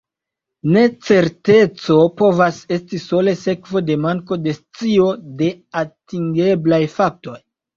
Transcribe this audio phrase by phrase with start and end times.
[0.75, 5.07] Necerteco povas esti sole sekvo de manko de scio
[5.43, 5.51] de
[5.87, 7.39] atingeblaj faktoj.